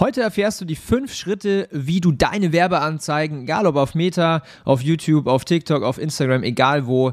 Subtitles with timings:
[0.00, 4.80] Heute erfährst du die fünf Schritte, wie du deine Werbeanzeigen, egal ob auf Meta, auf
[4.80, 7.12] YouTube, auf TikTok, auf Instagram, egal wo,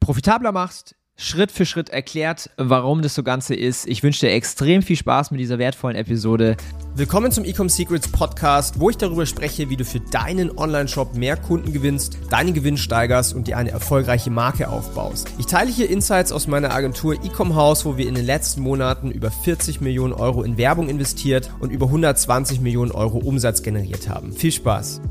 [0.00, 3.86] profitabler machst, Schritt für Schritt erklärt, warum das so Ganze ist.
[3.86, 6.56] Ich wünsche dir extrem viel Spaß mit dieser wertvollen Episode.
[6.96, 11.36] Willkommen zum Ecom Secrets Podcast, wo ich darüber spreche, wie du für deinen Online-Shop mehr
[11.36, 15.28] Kunden gewinnst, deinen Gewinn steigerst und dir eine erfolgreiche Marke aufbaust.
[15.38, 19.10] Ich teile hier Insights aus meiner Agentur Ecom House, wo wir in den letzten Monaten
[19.10, 24.32] über 40 Millionen Euro in Werbung investiert und über 120 Millionen Euro Umsatz generiert haben.
[24.32, 25.02] Viel Spaß!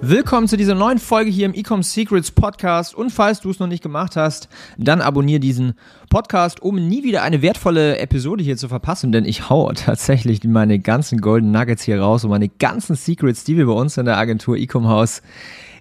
[0.00, 2.94] Willkommen zu dieser neuen Folge hier im Ecom Secrets Podcast.
[2.94, 5.74] Und falls du es noch nicht gemacht hast, dann abonniere diesen
[6.10, 9.12] Podcast, um nie wieder eine wertvolle Episode hier zu verpassen.
[9.12, 13.56] Denn ich haue tatsächlich meine ganzen Golden Nuggets hier raus und meine ganzen Secrets, die
[13.56, 15.22] wir bei uns in der Agentur Ecom House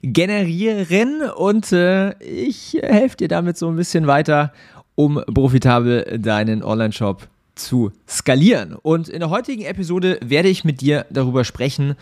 [0.02, 1.30] generieren.
[1.36, 4.54] Und äh, ich helfe dir damit so ein bisschen weiter,
[4.96, 8.74] um profitabel deinen Online-Shop zu skalieren.
[8.76, 11.96] Und in der heutigen Episode werde ich mit dir darüber sprechen,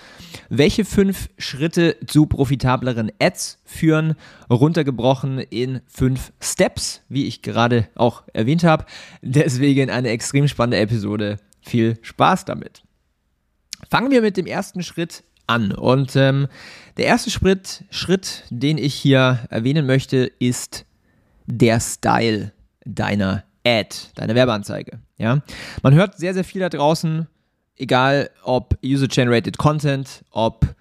[0.49, 4.15] welche fünf Schritte zu profitableren Ads führen,
[4.49, 8.85] runtergebrochen in fünf Steps, wie ich gerade auch erwähnt habe.
[9.21, 11.37] Deswegen eine extrem spannende Episode.
[11.61, 12.83] Viel Spaß damit.
[13.89, 15.71] Fangen wir mit dem ersten Schritt an.
[15.71, 16.47] Und ähm,
[16.97, 20.85] der erste Schritt, Schritt, den ich hier erwähnen möchte, ist
[21.45, 22.53] der Style
[22.85, 24.99] deiner Ad, deine Werbeanzeige.
[25.21, 25.41] Ja?
[25.83, 27.27] Man hört sehr, sehr viel da draußen,
[27.77, 30.75] egal ob User-Generated Content, ob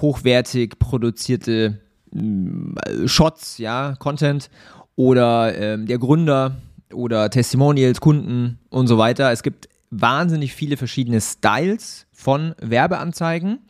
[0.00, 1.80] hochwertig produzierte
[2.12, 4.50] äh, Shots, ja, Content
[4.96, 6.56] oder ähm, der Gründer
[6.92, 9.30] oder Testimonials, Kunden und so weiter.
[9.32, 13.60] Es gibt wahnsinnig viele verschiedene Styles von Werbeanzeigen.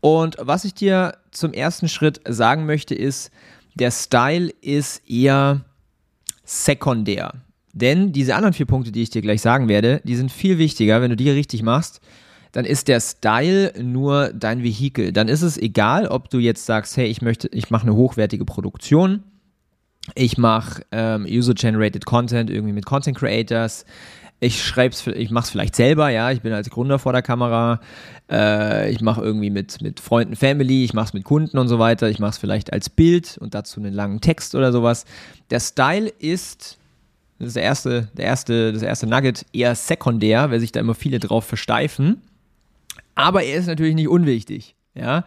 [0.00, 3.30] Und was ich dir zum ersten Schritt sagen möchte, ist,
[3.74, 5.60] der Style ist eher
[6.44, 7.34] sekundär.
[7.72, 11.00] Denn diese anderen vier Punkte, die ich dir gleich sagen werde, die sind viel wichtiger.
[11.00, 12.00] Wenn du die richtig machst,
[12.52, 15.12] dann ist der Style nur dein Vehikel.
[15.12, 18.44] Dann ist es egal, ob du jetzt sagst, hey, ich möchte, ich mache eine hochwertige
[18.44, 19.22] Produktion,
[20.14, 23.86] ich mache ähm, User-Generated Content irgendwie mit Content Creators,
[24.40, 27.80] ich schreib's, ich mache es vielleicht selber, ja, ich bin als Gründer vor der Kamera,
[28.28, 31.78] äh, ich mache irgendwie mit, mit Freunden, Family, ich mache es mit Kunden und so
[31.78, 35.04] weiter, ich mache es vielleicht als Bild und dazu einen langen Text oder sowas.
[35.50, 36.78] Der Style ist
[37.42, 40.94] das ist der erste, der erste, das erste Nugget eher sekundär, weil sich da immer
[40.94, 42.22] viele drauf versteifen.
[43.16, 44.76] Aber er ist natürlich nicht unwichtig.
[44.94, 45.24] Ja,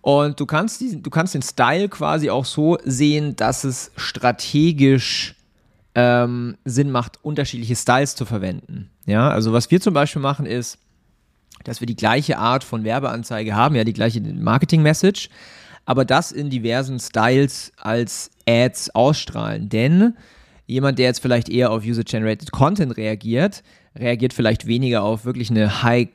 [0.00, 5.36] und du kannst, diesen, du kannst den Style quasi auch so sehen, dass es strategisch
[5.94, 8.90] ähm, Sinn macht, unterschiedliche Styles zu verwenden.
[9.06, 10.78] Ja, also was wir zum Beispiel machen ist,
[11.62, 15.28] dass wir die gleiche Art von Werbeanzeige haben, ja, die gleiche Marketing-Message,
[15.84, 19.68] aber das in diversen Styles als Ads ausstrahlen.
[19.68, 20.14] Denn
[20.66, 23.62] jemand, der jetzt vielleicht eher auf User-Generated Content reagiert,
[23.96, 26.08] reagiert vielleicht weniger auf wirklich eine High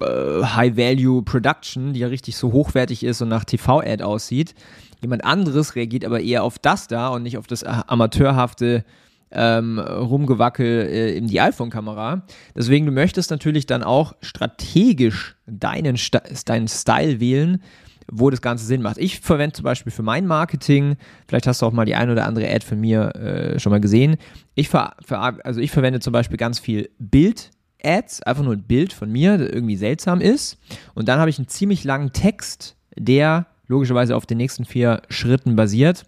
[0.00, 4.54] äh, High-Value-Production, die ja richtig so hochwertig ist und nach TV-Ad aussieht.
[5.00, 8.84] Jemand anderes reagiert aber eher auf das da und nicht auf das amateurhafte
[9.30, 12.22] ähm, Rumgewackel äh, in die iPhone-Kamera.
[12.56, 15.98] Deswegen, du möchtest natürlich dann auch strategisch deinen,
[16.44, 17.62] deinen Style wählen,
[18.10, 18.98] wo das Ganze Sinn macht.
[18.98, 20.96] Ich verwende zum Beispiel für mein Marketing,
[21.26, 23.80] vielleicht hast du auch mal die ein oder andere Ad von mir äh, schon mal
[23.80, 24.16] gesehen.
[24.54, 27.50] Ich, ver, ver, also ich verwende zum Beispiel ganz viel Bild.
[27.80, 30.58] Ads, einfach nur ein Bild von mir, das irgendwie seltsam ist.
[30.94, 35.54] Und dann habe ich einen ziemlich langen Text, der logischerweise auf den nächsten vier Schritten
[35.54, 36.04] basiert.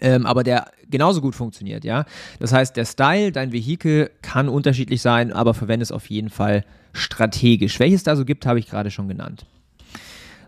[0.00, 2.04] Ähm, aber der genauso gut funktioniert, ja.
[2.38, 6.64] Das heißt, der Style, dein Vehikel kann unterschiedlich sein, aber verwende es auf jeden Fall
[6.92, 7.80] strategisch.
[7.80, 9.46] Welches da so gibt, habe ich gerade schon genannt.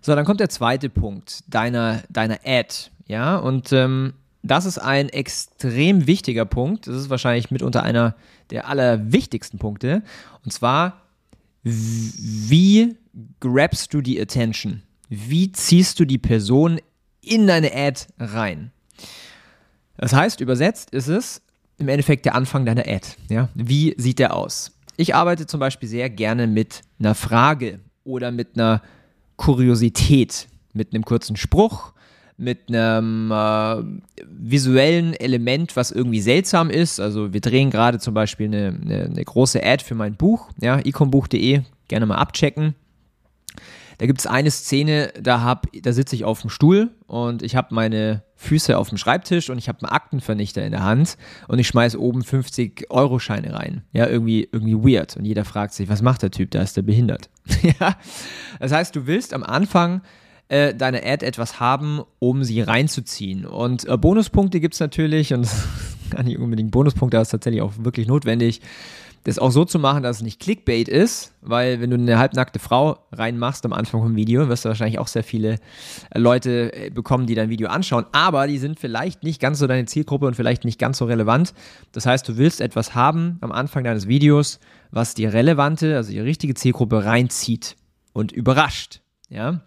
[0.00, 2.74] So, dann kommt der zweite Punkt deiner, deiner Ad.
[3.06, 6.86] Ja, und ähm, das ist ein extrem wichtiger Punkt.
[6.86, 8.14] Das ist wahrscheinlich mitunter einer
[8.50, 10.02] der allerwichtigsten Punkte.
[10.44, 11.02] Und zwar,
[11.62, 12.96] wie
[13.40, 14.82] grabst du die Attention?
[15.08, 16.80] Wie ziehst du die Person
[17.20, 18.70] in deine Ad rein?
[19.98, 21.42] Das heißt, übersetzt ist es
[21.76, 23.06] im Endeffekt der Anfang deiner Ad.
[23.28, 23.48] Ja?
[23.54, 24.72] Wie sieht der aus?
[24.96, 28.82] Ich arbeite zum Beispiel sehr gerne mit einer Frage oder mit einer
[29.40, 31.94] Kuriosität, mit einem kurzen Spruch,
[32.36, 33.82] mit einem äh,
[34.26, 37.00] visuellen Element, was irgendwie seltsam ist.
[37.00, 40.78] Also wir drehen gerade zum Beispiel eine, eine, eine große Ad für mein Buch, ja,
[40.78, 42.74] ecombuch.de, gerne mal abchecken.
[44.00, 47.74] Da gibt es eine Szene, da, da sitze ich auf dem Stuhl und ich habe
[47.74, 51.18] meine Füße auf dem Schreibtisch und ich habe einen Aktenvernichter in der Hand
[51.48, 53.82] und ich schmeiße oben 50-Euro-Scheine rein.
[53.92, 55.18] Ja, irgendwie, irgendwie weird.
[55.18, 56.50] Und jeder fragt sich, was macht der Typ?
[56.50, 57.28] Da ist der behindert.
[57.62, 57.94] ja.
[58.58, 60.00] Das heißt, du willst am Anfang
[60.48, 63.44] äh, deine Ad etwas haben, um sie reinzuziehen.
[63.44, 65.46] Und äh, Bonuspunkte gibt es natürlich und
[66.08, 68.62] gar nicht unbedingt Bonuspunkte, das ist tatsächlich auch wirklich notwendig
[69.24, 72.58] das auch so zu machen, dass es nicht Clickbait ist, weil wenn du eine halbnackte
[72.58, 75.56] Frau reinmachst am Anfang vom Video, wirst du wahrscheinlich auch sehr viele
[76.10, 79.66] äh, Leute äh, bekommen, die dein Video anschauen, aber die sind vielleicht nicht ganz so
[79.66, 81.52] deine Zielgruppe und vielleicht nicht ganz so relevant.
[81.92, 84.58] Das heißt, du willst etwas haben am Anfang deines Videos,
[84.90, 87.76] was die relevante, also die richtige Zielgruppe reinzieht
[88.12, 89.00] und überrascht.
[89.28, 89.60] Ja?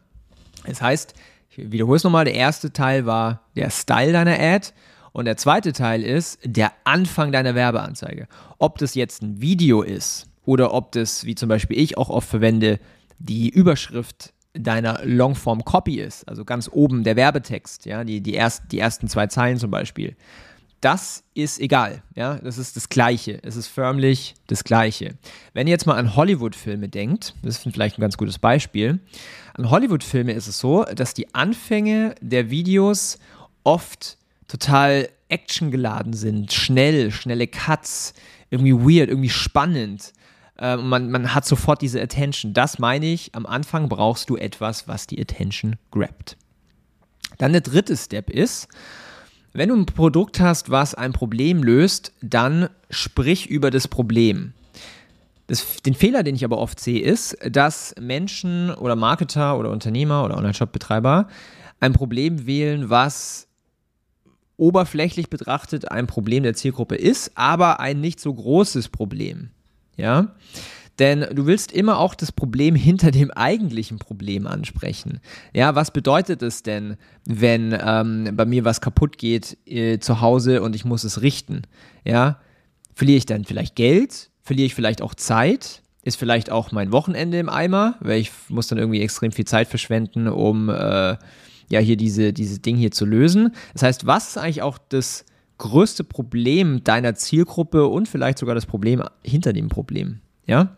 [0.66, 1.14] Das heißt,
[1.50, 4.70] ich wiederhole es nochmal, der erste Teil war der Style deiner Ad
[5.14, 8.28] und der zweite Teil ist der Anfang deiner Werbeanzeige.
[8.58, 12.28] Ob das jetzt ein Video ist oder ob das, wie zum Beispiel ich auch oft
[12.28, 12.80] verwende,
[13.20, 18.64] die Überschrift deiner Longform Copy ist, also ganz oben der Werbetext, ja, die, die, erst,
[18.72, 20.16] die ersten zwei Zeilen zum Beispiel.
[20.82, 23.40] Das ist egal, ja, das ist das Gleiche.
[23.42, 25.16] Es ist förmlich das Gleiche.
[25.54, 29.00] Wenn ihr jetzt mal an Hollywood-Filme denkt, das ist vielleicht ein ganz gutes Beispiel.
[29.54, 33.18] An Hollywood-Filme ist es so, dass die Anfänge der Videos
[33.64, 38.14] oft total actiongeladen sind, schnell, schnelle Cuts,
[38.50, 40.14] irgendwie weird, irgendwie spannend.
[40.60, 42.54] Ähm, man, man hat sofort diese Attention.
[42.54, 46.38] Das meine ich, am Anfang brauchst du etwas, was die Attention grabt.
[47.40, 48.68] Dann der dritte Step ist,
[49.54, 54.54] wenn du ein Produkt hast, was ein Problem löst, dann sprich über das Problem.
[55.48, 60.24] Das, den Fehler, den ich aber oft sehe, ist, dass Menschen oder Marketer oder Unternehmer
[60.24, 61.28] oder Online-Shop-Betreiber
[61.80, 63.48] ein Problem wählen, was
[64.64, 69.50] oberflächlich betrachtet ein Problem der Zielgruppe ist, aber ein nicht so großes Problem.
[69.98, 70.36] Ja?
[71.00, 75.20] Denn du willst immer auch das Problem hinter dem eigentlichen Problem ansprechen.
[75.54, 76.96] Ja, was bedeutet es denn,
[77.26, 81.64] wenn ähm, bei mir was kaputt geht äh, zu Hause und ich muss es richten?
[82.06, 82.40] Ja,
[82.94, 84.30] verliere ich dann vielleicht Geld?
[84.44, 85.82] Verliere ich vielleicht auch Zeit?
[86.04, 89.68] Ist vielleicht auch mein Wochenende im Eimer, weil ich muss dann irgendwie extrem viel Zeit
[89.68, 91.18] verschwenden, um äh,
[91.74, 93.54] ja hier diese, dieses Ding hier zu lösen.
[93.74, 95.26] Das heißt, was ist eigentlich auch das
[95.58, 100.20] größte Problem deiner Zielgruppe und vielleicht sogar das Problem hinter dem Problem?
[100.46, 100.76] Ja?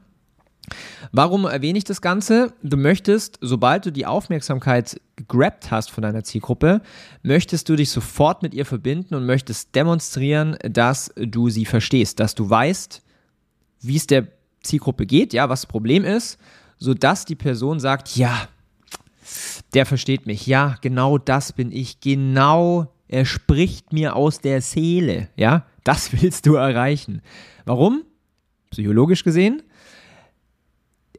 [1.12, 2.54] Warum erwähne ich das Ganze?
[2.64, 6.82] Du möchtest, sobald du die Aufmerksamkeit gegrabt hast von deiner Zielgruppe,
[7.22, 12.36] möchtest du dich sofort mit ihr verbinden und möchtest demonstrieren, dass du sie verstehst, dass
[12.36, 13.04] du weißt,
[13.82, 14.28] wie es der
[14.64, 16.40] Zielgruppe geht, ja, was das Problem ist,
[16.78, 18.48] sodass die Person sagt, ja,
[19.76, 20.48] der versteht mich.
[20.48, 22.00] Ja, genau das bin ich.
[22.00, 25.30] Genau, er spricht mir aus der Seele.
[25.36, 27.22] Ja, das willst du erreichen.
[27.66, 28.04] Warum?
[28.72, 29.62] Psychologisch gesehen.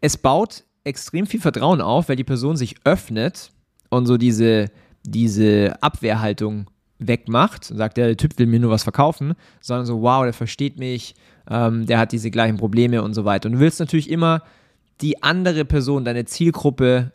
[0.00, 3.50] Es baut extrem viel Vertrauen auf, weil die Person sich öffnet
[3.90, 4.66] und so diese,
[5.04, 10.24] diese Abwehrhaltung wegmacht und sagt, der Typ will mir nur was verkaufen, sondern so, wow,
[10.24, 11.14] der versteht mich,
[11.50, 13.48] ähm, der hat diese gleichen Probleme und so weiter.
[13.48, 14.42] Und du willst natürlich immer
[15.00, 17.12] die andere Person, deine Zielgruppe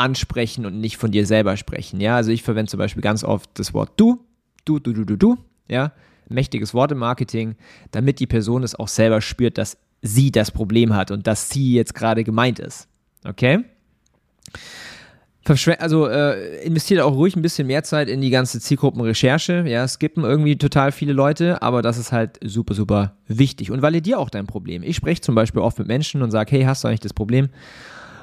[0.00, 2.00] ansprechen und nicht von dir selber sprechen.
[2.00, 4.24] Ja, also ich verwende zum Beispiel ganz oft das Wort du,
[4.64, 5.36] du, du, du, du, du,
[5.68, 5.92] ja,
[6.28, 7.56] mächtiges Wort im Marketing,
[7.90, 11.74] damit die Person es auch selber spürt, dass sie das Problem hat und dass sie
[11.74, 12.88] jetzt gerade gemeint ist.
[13.24, 13.64] Okay?
[15.78, 19.64] also äh, investiert auch ruhig ein bisschen mehr Zeit in die ganze Zielgruppenrecherche.
[19.66, 24.18] Ja, gibt irgendwie total viele Leute, aber das ist halt super, super wichtig und validier
[24.18, 24.82] auch dein Problem.
[24.82, 27.48] Ich spreche zum Beispiel oft mit Menschen und sage, hey, hast du eigentlich das Problem?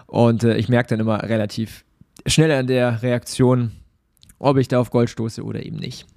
[0.07, 1.85] Und äh, ich merke dann immer relativ
[2.25, 3.71] schnell an der Reaktion,
[4.39, 6.07] ob ich da auf Gold stoße oder eben nicht.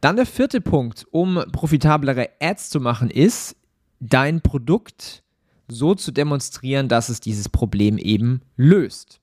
[0.00, 3.56] Dann der vierte Punkt, um profitablere Ads zu machen, ist,
[4.00, 5.22] dein Produkt
[5.68, 9.20] so zu demonstrieren, dass es dieses Problem eben löst.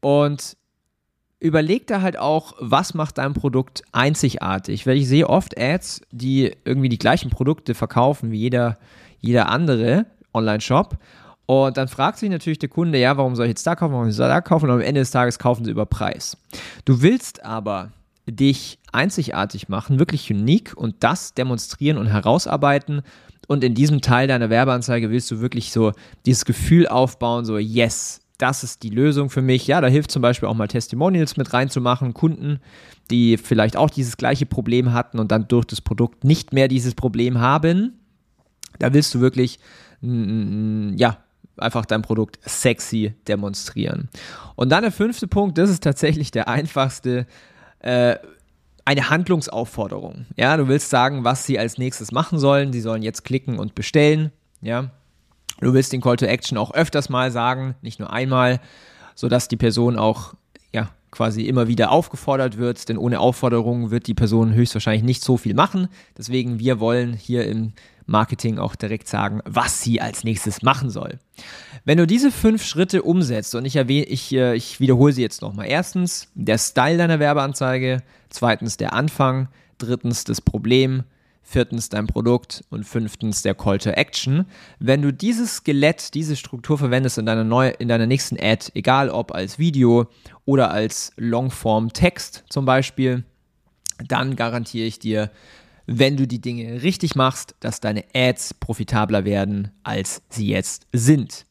[0.00, 0.56] Und
[1.40, 4.86] überleg da halt auch, was macht dein Produkt einzigartig.
[4.86, 8.78] Weil ich sehe oft Ads, die irgendwie die gleichen Produkte verkaufen wie jeder,
[9.20, 10.98] jeder andere Online-Shop.
[11.46, 14.10] Und dann fragt sich natürlich der Kunde, ja, warum soll ich jetzt da kaufen, warum
[14.10, 14.70] soll ich da kaufen?
[14.70, 16.36] Und am Ende des Tages kaufen sie über Preis.
[16.84, 17.92] Du willst aber
[18.26, 23.02] dich einzigartig machen, wirklich unique und das demonstrieren und herausarbeiten.
[23.46, 25.92] Und in diesem Teil deiner Werbeanzeige willst du wirklich so
[26.24, 29.66] dieses Gefühl aufbauen, so, yes, das ist die Lösung für mich.
[29.66, 32.60] Ja, da hilft zum Beispiel auch mal Testimonials mit reinzumachen, Kunden,
[33.10, 36.94] die vielleicht auch dieses gleiche Problem hatten und dann durch das Produkt nicht mehr dieses
[36.94, 37.98] Problem haben.
[38.78, 39.58] Da willst du wirklich,
[40.00, 41.18] ja,
[41.56, 44.08] einfach dein Produkt sexy demonstrieren.
[44.56, 47.26] Und dann der fünfte Punkt, das ist tatsächlich der einfachste,
[47.80, 48.16] äh,
[48.84, 50.26] eine Handlungsaufforderung.
[50.36, 52.72] Ja, du willst sagen, was sie als nächstes machen sollen.
[52.72, 54.30] Sie sollen jetzt klicken und bestellen.
[54.60, 54.90] Ja,
[55.60, 58.60] du willst den Call to Action auch öfters mal sagen, nicht nur einmal,
[59.14, 60.34] sodass die Person auch
[60.72, 65.36] ja, quasi immer wieder aufgefordert wird, denn ohne Aufforderung wird die Person höchstwahrscheinlich nicht so
[65.36, 65.88] viel machen.
[66.18, 67.72] Deswegen, wir wollen hier im
[68.06, 71.18] Marketing auch direkt sagen, was sie als nächstes machen soll.
[71.84, 75.66] Wenn du diese fünf Schritte umsetzt, und ich, ich, äh, ich wiederhole sie jetzt nochmal.
[75.68, 78.02] Erstens, der Style deiner Werbeanzeige.
[78.28, 79.48] Zweitens, der Anfang.
[79.78, 81.04] Drittens, das Problem.
[81.46, 84.46] viertens dein Produkt und fünftens der Call to Action.
[84.78, 89.10] Wenn du dieses Skelett, diese Struktur verwendest in deiner, neu, in deiner nächsten Ad, egal
[89.10, 90.06] ob als Video
[90.46, 93.24] oder als Longform Text zum Beispiel,
[94.08, 95.30] dann garantiere ich dir,
[95.86, 101.46] wenn du die Dinge richtig machst, dass deine Ads profitabler werden, als sie jetzt sind.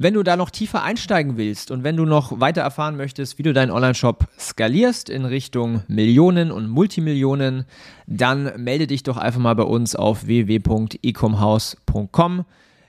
[0.00, 3.42] Wenn du da noch tiefer einsteigen willst und wenn du noch weiter erfahren möchtest, wie
[3.42, 7.64] du deinen Online-Shop skalierst in Richtung Millionen und Multimillionen,
[8.06, 12.44] dann melde dich doch einfach mal bei uns auf www.ecomhouse.com.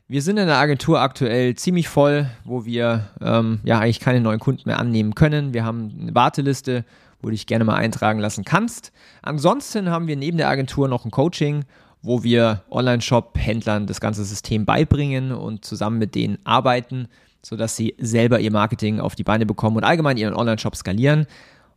[0.08, 4.40] Wir sind in der Agentur aktuell ziemlich voll, wo wir ähm, ja eigentlich keine neuen
[4.40, 5.52] Kunden mehr annehmen können.
[5.52, 6.86] Wir haben eine Warteliste,
[7.22, 8.92] wo du dich gerne mal eintragen lassen kannst.
[9.22, 11.66] Ansonsten haben wir neben der Agentur noch ein Coaching
[12.02, 17.08] wo wir Online-Shop-Händlern das ganze System beibringen und zusammen mit denen arbeiten,
[17.42, 21.26] sodass sie selber ihr Marketing auf die Beine bekommen und allgemein ihren Online-Shop skalieren.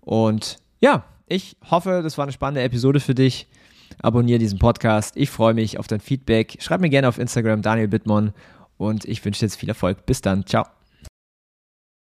[0.01, 3.49] Und ja, ich hoffe, das war eine spannende Episode für dich.
[4.01, 5.17] Abonniere diesen Podcast.
[5.17, 6.57] Ich freue mich auf dein Feedback.
[6.61, 8.33] Schreib mir gerne auf Instagram Daniel Bittmann
[8.79, 10.07] und ich wünsche dir jetzt viel Erfolg.
[10.07, 10.47] Bis dann.
[10.47, 10.82] Ciao.